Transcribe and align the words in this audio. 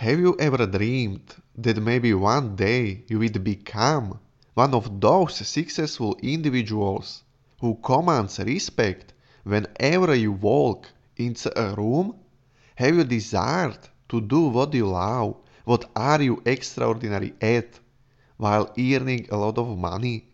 Have 0.00 0.20
you 0.20 0.36
ever 0.38 0.66
dreamed 0.66 1.36
that 1.56 1.78
maybe 1.78 2.12
one 2.12 2.54
day 2.54 3.04
you 3.08 3.18
would 3.18 3.42
become 3.42 4.20
one 4.52 4.74
of 4.74 5.00
those 5.00 5.36
successful 5.36 6.18
individuals 6.22 7.24
who 7.62 7.76
commands 7.76 8.38
respect 8.38 9.14
whenever 9.44 10.14
you 10.14 10.32
walk 10.32 10.90
into 11.16 11.48
a 11.58 11.74
room? 11.74 12.14
Have 12.74 12.94
you 12.94 13.04
desired 13.04 13.88
to 14.10 14.20
do 14.20 14.48
what 14.48 14.74
you 14.74 14.86
love? 14.86 15.36
What 15.64 15.90
are 15.96 16.20
you 16.20 16.42
extraordinary 16.44 17.32
at? 17.40 17.80
While 18.36 18.74
earning 18.78 19.26
a 19.30 19.38
lot 19.38 19.56
of 19.56 19.78
money? 19.78 20.26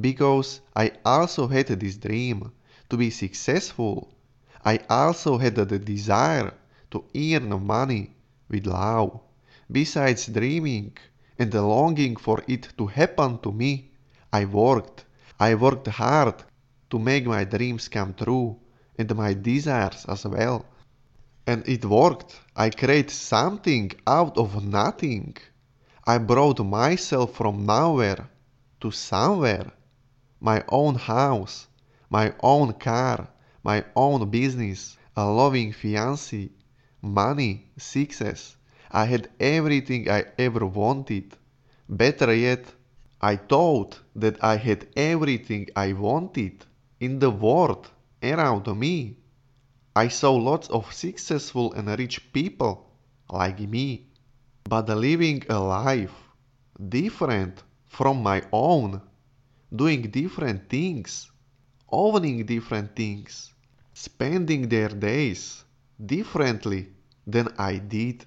Because 0.00 0.60
I 0.76 0.92
also 1.04 1.48
had 1.48 1.66
this 1.66 1.96
dream 1.96 2.52
to 2.88 2.96
be 2.96 3.10
successful. 3.10 4.14
I 4.64 4.78
also 4.88 5.36
had 5.36 5.56
the 5.56 5.80
desire 5.80 6.54
to 6.92 7.04
earn 7.12 7.66
money 7.66 8.14
with 8.50 8.66
love. 8.66 9.20
Besides 9.70 10.26
dreaming 10.26 10.96
and 11.38 11.50
the 11.50 11.62
longing 11.62 12.16
for 12.16 12.42
it 12.48 12.68
to 12.76 12.86
happen 12.86 13.38
to 13.38 13.52
me, 13.52 13.92
I 14.32 14.44
worked. 14.44 15.04
I 15.38 15.54
worked 15.54 15.86
hard 15.86 16.42
to 16.90 16.98
make 16.98 17.24
my 17.26 17.44
dreams 17.44 17.88
come 17.88 18.12
true 18.14 18.56
and 18.98 19.14
my 19.16 19.32
desires 19.32 20.04
as 20.08 20.24
well. 20.26 20.66
And 21.46 21.66
it 21.68 21.84
worked. 21.84 22.38
I 22.54 22.70
created 22.70 23.10
something 23.10 23.92
out 24.06 24.36
of 24.36 24.64
nothing. 24.64 25.36
I 26.06 26.18
brought 26.18 26.60
myself 26.60 27.34
from 27.34 27.64
nowhere 27.64 28.28
to 28.80 28.90
somewhere. 28.90 29.70
My 30.40 30.64
own 30.68 30.96
house, 30.96 31.68
my 32.10 32.34
own 32.40 32.72
car, 32.74 33.28
my 33.62 33.84
own 33.94 34.28
business, 34.30 34.96
a 35.16 35.24
loving 35.24 35.72
fiancé, 35.72 36.50
money, 37.02 37.70
success. 37.76 38.56
I 38.90 39.04
had 39.06 39.30
everything 39.40 40.10
I 40.10 40.24
ever 40.38 40.66
wanted. 40.66 41.36
Better 41.88 42.34
yet, 42.34 42.72
I 43.20 43.36
thought 43.36 44.00
that 44.16 44.42
I 44.42 44.56
had 44.56 44.88
everything 44.96 45.68
I 45.76 45.92
wanted 45.92 46.64
in 47.00 47.18
the 47.18 47.30
world 47.30 47.90
around 48.22 48.66
me. 48.78 49.16
I 49.94 50.08
saw 50.08 50.34
lots 50.34 50.68
of 50.70 50.92
successful 50.92 51.72
and 51.74 51.88
rich 51.98 52.32
people 52.32 52.90
like 53.30 53.60
me, 53.60 54.06
but 54.64 54.88
living 54.88 55.44
a 55.48 55.58
life 55.60 56.14
different 56.88 57.62
from 57.86 58.22
my 58.22 58.42
own, 58.52 59.00
doing 59.74 60.02
different 60.02 60.68
things, 60.68 61.30
owning 61.90 62.46
different 62.46 62.94
things, 62.96 63.52
spending 63.94 64.68
their 64.68 64.88
days 64.88 65.64
differently 66.06 66.88
than 67.26 67.48
I 67.58 67.76
did. 67.76 68.24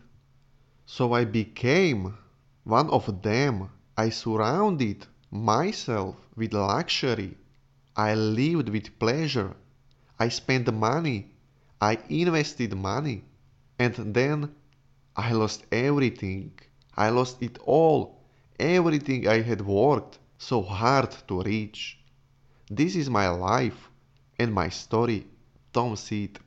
So 0.86 1.14
I 1.14 1.26
became 1.26 2.18
one 2.64 2.90
of 2.90 3.22
them. 3.22 3.70
I 3.98 4.10
surrounded 4.10 5.06
myself 5.32 6.16
with 6.36 6.54
luxury. 6.54 7.38
I 7.96 8.16
lived 8.16 8.70
with 8.70 8.98
pleasure. 9.00 9.56
I 10.20 10.30
spent 10.30 10.74
money. 10.74 11.32
I 11.82 11.98
invested 12.10 12.76
money. 12.76 13.24
And 13.80 13.94
then 14.14 14.54
I 15.16 15.32
lost 15.34 15.66
everything. 15.72 16.52
I 16.96 17.10
lost 17.10 17.42
it 17.42 17.58
all. 17.66 18.20
Everything 18.60 19.28
I 19.28 19.42
had 19.42 19.62
worked 19.62 20.20
so 20.38 20.62
hard 20.62 21.12
to 21.28 21.42
reach. 21.42 22.00
This 22.70 22.96
is 22.96 23.10
my 23.10 23.30
life 23.30 23.90
and 24.40 24.54
my 24.54 24.70
story. 24.70 25.26
Tom 25.74 25.96
Seed. 25.96 26.40